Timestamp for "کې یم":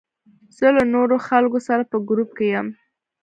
2.37-2.67